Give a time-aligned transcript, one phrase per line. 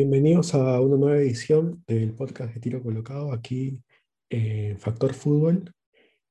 [0.00, 3.82] Bienvenidos a una nueva edición del podcast de Tiro Colocado aquí
[4.30, 5.74] en Factor Fútbol.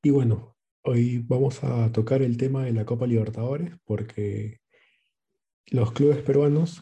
[0.01, 4.61] Y bueno, hoy vamos a tocar el tema de la Copa Libertadores porque
[5.65, 6.79] los clubes peruanos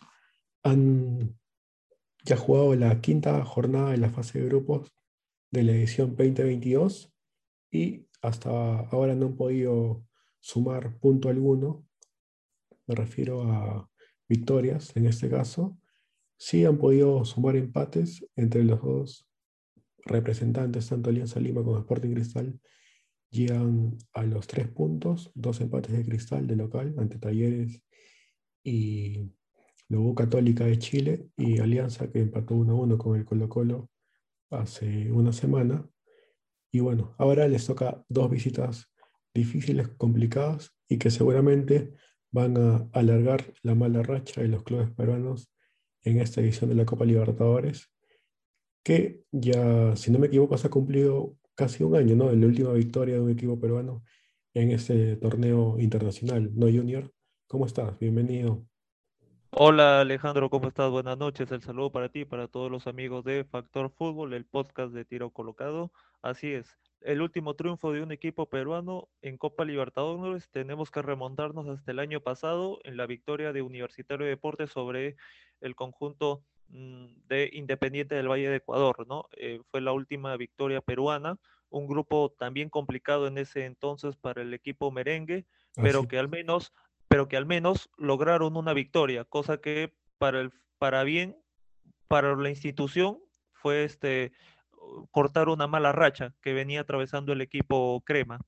[0.62, 1.36] han
[2.24, 4.94] ya jugado la quinta jornada de la fase de grupos
[5.50, 7.12] de la edición 2022
[7.72, 10.06] y hasta ahora no han podido
[10.40, 11.84] sumar punto alguno.
[12.86, 13.90] Me refiero a
[14.30, 15.80] victorias en este caso
[16.38, 19.28] sí han podido sumar empates entre los dos
[20.06, 22.60] representantes, tanto Alianza Lima como Sporting Cristal,
[23.32, 27.82] llegan a los tres puntos, dos empates de Cristal de local ante Talleres
[28.64, 29.32] y
[29.90, 33.90] luego Católica de Chile y Alianza que empató 1 a 1 con el Colo Colo
[34.50, 35.88] hace una semana.
[36.72, 38.92] Y bueno, ahora les toca dos visitas
[39.34, 41.94] difíciles, complicadas y que seguramente
[42.32, 45.55] van a alargar la mala racha de los clubes peruanos
[46.06, 47.92] en esta edición de la Copa Libertadores,
[48.84, 52.32] que ya, si no me equivoco, se ha cumplido casi un año, ¿no?
[52.32, 54.04] En la última victoria de un equipo peruano
[54.54, 57.12] en este torneo internacional, ¿no, Junior?
[57.48, 57.98] ¿Cómo estás?
[58.00, 58.66] Bienvenido.
[59.50, 60.92] Hola Alejandro, ¿cómo estás?
[60.92, 61.50] Buenas noches.
[61.52, 65.32] El saludo para ti, para todos los amigos de Factor Fútbol, el podcast de tiro
[65.32, 65.92] colocado.
[66.22, 70.50] Así es, el último triunfo de un equipo peruano en Copa Libertadores.
[70.50, 75.16] Tenemos que remontarnos hasta el año pasado en la victoria de Universitario de Deportes sobre
[75.62, 79.28] el conjunto mm, de Independiente del Valle de Ecuador, ¿no?
[79.38, 81.38] Eh, fue la última victoria peruana,
[81.70, 86.74] un grupo también complicado en ese entonces para el equipo merengue, pero que al menos,
[87.08, 91.38] pero que al menos lograron una victoria, cosa que para el para bien
[92.08, 93.20] para la institución
[93.54, 94.32] fue este
[95.12, 98.40] cortar una mala racha que venía atravesando el equipo Crema.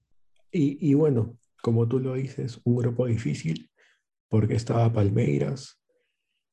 [0.52, 3.70] Y, y bueno, como tú lo dices, un grupo difícil
[4.30, 5.80] porque estaba Palmeiras,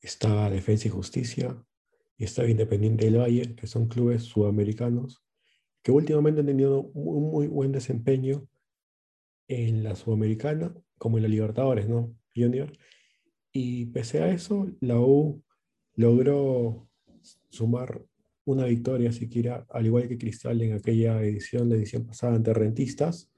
[0.07, 1.63] estaba Defensa y Justicia
[2.17, 5.25] y estaba Independiente del Valle, que son clubes sudamericanos
[5.85, 8.49] que últimamente han tenido un muy buen desempeño
[9.49, 12.17] en la Sudamericana como en la Libertadores, ¿no?
[12.35, 12.73] Junior.
[13.53, 15.45] Y pese a eso, la U
[15.95, 16.89] logró
[17.51, 18.03] sumar
[18.47, 23.31] una victoria siquiera, al igual que Cristal en aquella edición, la edición pasada ante Rentistas.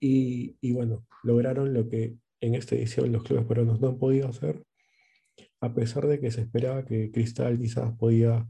[0.00, 4.28] Y, y bueno, lograron lo que en esta edición los clubes peruanos no han podido
[4.28, 4.64] hacer,
[5.60, 8.48] a pesar de que se esperaba que Cristal quizás podía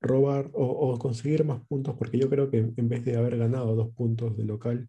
[0.00, 3.94] robar o, conseguir más puntos, porque yo creo que en vez de haber ganado dos
[3.94, 4.88] puntos de local,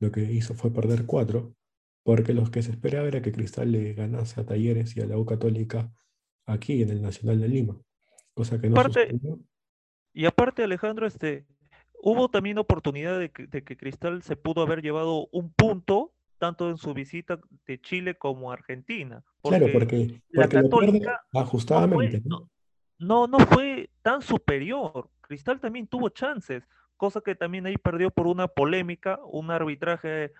[0.00, 1.54] lo que hizo fue perder cuatro,
[2.02, 5.18] porque los que se esperaba era que Cristal le ganase a Talleres y a la
[5.18, 5.92] U Católica
[6.46, 7.80] aquí en el Nacional de Lima,
[8.34, 9.38] cosa que no sucedió.
[10.12, 11.46] Y aparte, Alejandro, este,
[12.02, 16.70] hubo también oportunidad de que, de que Cristal se pudo haber llevado un punto tanto
[16.70, 19.22] en su visita de Chile como Argentina.
[19.42, 22.22] claro, porque, la Católica ajustadamente.
[22.98, 25.10] No, no, fue tan superior.
[25.20, 30.32] Cristal también tuvo chances, cosa que también ahí perdió por una polémica, un arbitraje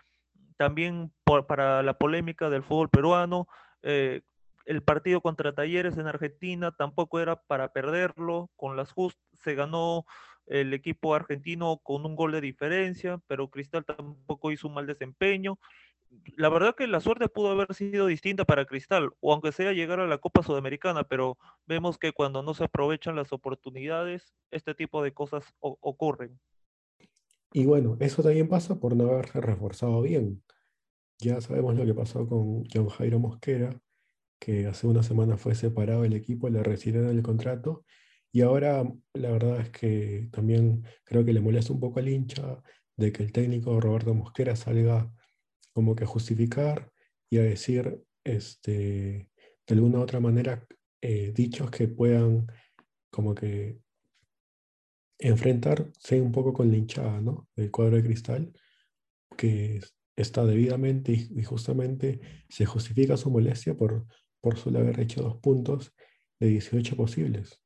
[0.56, 3.46] también para la polémica del fútbol peruano.
[3.82, 4.22] Eh,
[4.64, 10.06] el partido contra Talleres en Argentina tampoco era para perderlo, con las just se ganó
[10.46, 15.58] el equipo argentino con un gol de diferencia, pero Cristal tampoco hizo un mal desempeño
[16.36, 20.00] la verdad que la suerte pudo haber sido distinta para Cristal, o aunque sea llegar
[20.00, 25.02] a la Copa Sudamericana, pero vemos que cuando no se aprovechan las oportunidades, este tipo
[25.02, 26.40] de cosas ocurren.
[27.52, 30.42] Y bueno, eso también pasa por no haberse reforzado bien.
[31.18, 33.80] Ya sabemos lo que pasó con John Jairo Mosquera,
[34.38, 37.84] que hace una semana fue separado del equipo, le recibieron el contrato,
[38.32, 42.62] y ahora la verdad es que también creo que le molesta un poco al hincha
[42.96, 45.12] de que el técnico Roberto Mosquera salga
[45.72, 46.90] como que justificar
[47.30, 49.28] y a decir este,
[49.66, 50.66] de alguna u otra manera
[51.00, 52.46] eh, dichos que puedan
[53.10, 53.78] como que
[55.18, 57.48] enfrentarse un poco con la hinchada ¿no?
[57.54, 58.52] del cuadro de cristal,
[59.36, 59.80] que
[60.16, 64.06] está debidamente y, justamente se justifica su molestia por,
[64.40, 65.94] por solo haber hecho dos puntos
[66.38, 67.62] de 18 posibles.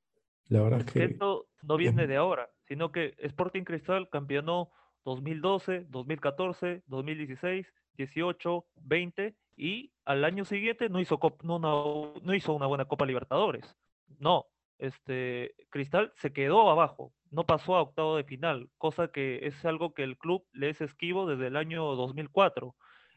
[0.48, 1.04] La verdad es que...
[1.04, 4.70] Esto no viene de ahora, sino que Sporting Cristal campeonó
[5.04, 12.86] 2012, 2014, 2016 18, 20 y al año siguiente no hizo, no, hizo una buena
[12.86, 13.76] Copa Libertadores.
[14.18, 14.46] No,
[14.78, 19.94] este Cristal se quedó abajo, no pasó a octavo de final, cosa que es algo
[19.94, 22.74] que el club le es esquivo desde el año 2004.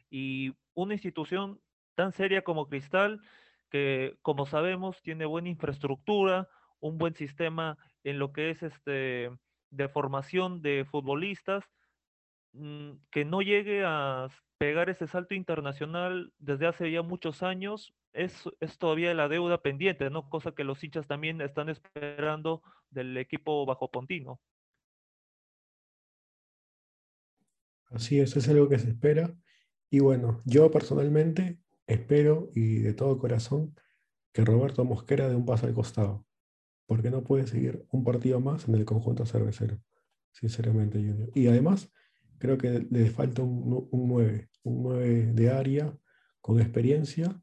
[0.10, 1.60] Y una institución
[1.96, 3.22] tan seria como Cristal,
[3.70, 6.48] que como sabemos tiene buena infraestructura,
[6.80, 9.32] un buen sistema en lo que es este
[9.78, 11.64] de formación de futbolistas,
[12.54, 14.28] mm, que no llegue a
[14.58, 20.10] pegar ese salto internacional desde hace ya muchos años es, es todavía la deuda pendiente,
[20.10, 20.30] ¿no?
[20.30, 24.40] Cosa que los hinchas también están esperando del equipo bajo Pontino.
[27.92, 29.34] Así es, es algo que se espera.
[29.90, 33.76] Y bueno, yo personalmente espero y de todo corazón
[34.34, 36.27] que Roberto Mosquera dé un paso al costado,
[36.88, 39.78] porque no puede seguir un partido más en el conjunto cervecero,
[40.32, 41.30] sinceramente, Junior.
[41.36, 41.92] Y además,
[42.40, 45.96] creo que le falta un, un 9, un 9 de área,
[46.42, 47.40] con experiencia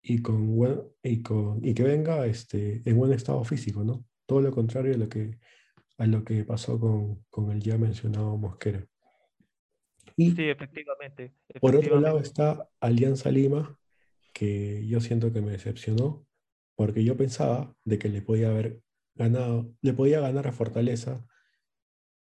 [0.00, 0.56] y, con,
[1.02, 4.04] y, con, y que venga este, en buen estado físico, ¿no?
[4.26, 5.38] Todo lo contrario a lo que,
[5.98, 8.86] a lo que pasó con, con el ya mencionado Mosquera.
[10.16, 13.76] Y sí, efectivamente, Por otro lado está Alianza Lima,
[14.32, 16.24] que yo siento que me decepcionó,
[16.76, 18.80] porque yo pensaba de que le podía haber
[19.14, 21.24] ganado, le podía ganar a Fortaleza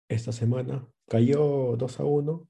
[0.09, 0.89] esta semana.
[1.09, 2.49] Cayó 2 a 1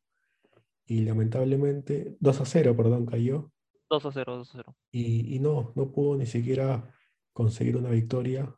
[0.87, 3.53] y lamentablemente 2 a 0, perdón, cayó.
[3.91, 4.77] 2 a 0, 2 a 0.
[4.93, 6.93] Y, y no, no pudo ni siquiera
[7.33, 8.55] conseguir una victoria.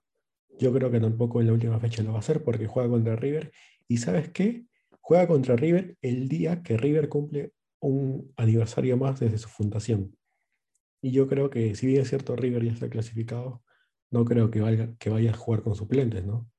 [0.59, 3.17] Yo creo que tampoco en la última fecha lo va a hacer porque juega contra
[3.17, 3.53] River.
[3.87, 4.67] ¿Y sabes qué?
[5.01, 10.18] Juega contra River el día que River cumple un aniversario más desde su fundación.
[11.01, 13.63] Y yo creo que, si bien es cierto, River ya está clasificado,
[14.11, 16.51] no creo que, valga, que vaya a jugar con suplentes, ¿no?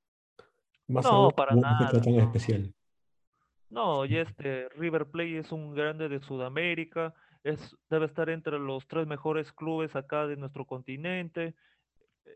[0.86, 1.90] Más no, para nada.
[2.00, 2.74] tan especial.
[3.68, 7.14] No, y este River Plate es un grande de Sudamérica,
[7.44, 11.54] es, debe estar entre los tres mejores clubes acá de nuestro continente.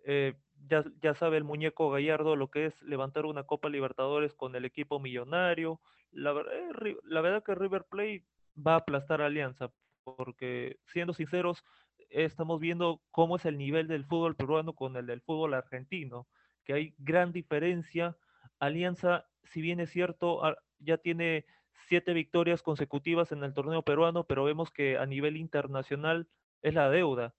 [0.07, 0.35] Eh,
[0.69, 4.65] ya, ya, sabe el muñeco Gallardo lo que es levantar una Copa Libertadores con el
[4.65, 5.81] equipo millonario.
[6.13, 8.25] La, eh, la verdad que River Plate
[8.57, 9.71] va a aplastar a Alianza,
[10.05, 11.65] porque siendo sinceros,
[12.15, 16.27] estamos viendo cómo es el nivel del fútbol peruano con el del fútbol argentino,
[16.65, 18.17] que hay gran diferencia.
[18.59, 20.41] Alianza, si bien es cierto,
[20.79, 21.45] ya tiene
[21.89, 26.29] siete victorias consecutivas en el torneo peruano, pero vemos que a nivel internacional
[26.63, 27.35] es la deuda.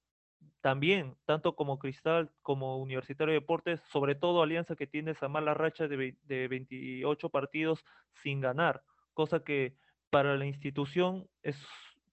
[0.61, 5.53] También, tanto como Cristal como Universitario de Deportes, sobre todo Alianza que tiene esa mala
[5.53, 7.85] racha de, de 28 partidos
[8.23, 8.83] sin ganar,
[9.13, 9.77] cosa que
[10.09, 11.57] para la institución es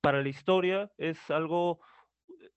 [0.02, 1.80] para la historia es algo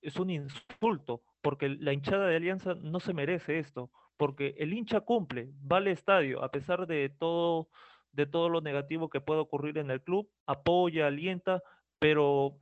[0.05, 5.01] es un insulto, porque la hinchada de Alianza no se merece esto, porque el hincha
[5.01, 7.69] cumple, va al estadio, a pesar de todo,
[8.11, 11.61] de todo lo negativo que pueda ocurrir en el club, apoya, alienta,
[11.99, 12.59] pero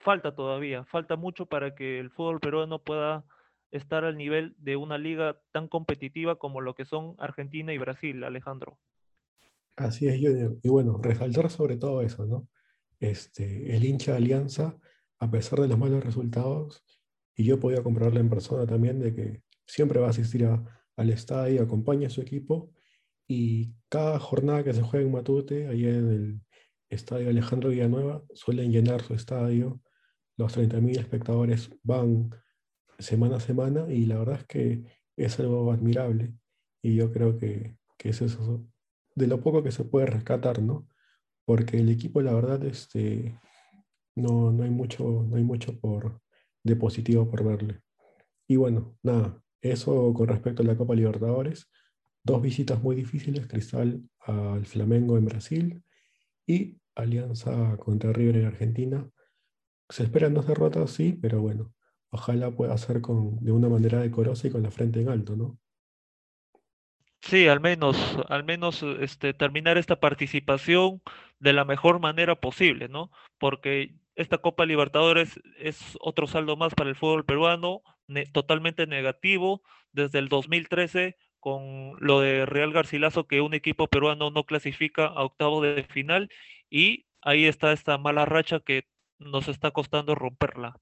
[0.00, 3.24] falta todavía, falta mucho para que el fútbol peruano pueda
[3.70, 8.22] estar al nivel de una liga tan competitiva como lo que son Argentina y Brasil,
[8.24, 8.78] Alejandro.
[9.76, 10.58] Así es, Junior.
[10.62, 12.48] Y bueno, resaltar sobre todo eso, ¿no?
[13.00, 14.76] Este, el hincha de Alianza
[15.22, 16.84] a pesar de los malos resultados,
[17.36, 21.62] y yo podía comprarle en persona también, de que siempre va a asistir al estadio,
[21.62, 22.72] acompaña a su equipo,
[23.28, 26.40] y cada jornada que se juega en Matute, ahí en el
[26.90, 29.80] estadio Alejandro Villanueva, suelen llenar su estadio,
[30.36, 32.30] los 30.000 espectadores van
[32.98, 34.82] semana a semana, y la verdad es que
[35.16, 36.34] es algo admirable,
[36.82, 38.66] y yo creo que, que es eso,
[39.14, 40.88] de lo poco que se puede rescatar, ¿no?
[41.44, 43.38] Porque el equipo, la verdad, este,
[44.14, 46.20] no, no hay mucho, no hay mucho por,
[46.62, 47.80] de positivo por verle.
[48.46, 51.70] Y bueno, nada, eso con respecto a la Copa Libertadores.
[52.24, 55.82] Dos visitas muy difíciles, Cristal al Flamengo en Brasil
[56.46, 59.08] y Alianza contra River en Argentina.
[59.88, 61.72] Se esperan dos derrotas, sí, pero bueno,
[62.10, 65.58] ojalá pueda ser con, de una manera decorosa y con la frente en alto, ¿no?
[67.22, 67.96] Sí, al menos,
[68.28, 71.00] al menos este, terminar esta participación
[71.38, 73.12] de la mejor manera posible, ¿no?
[73.38, 77.82] Porque esta Copa Libertadores es otro saldo más para el fútbol peruano,
[78.32, 84.44] totalmente negativo desde el 2013 con lo de Real Garcilaso que un equipo peruano no
[84.44, 86.28] clasifica a octavo de final
[86.70, 88.86] y ahí está esta mala racha que
[89.18, 90.76] nos está costando romperla.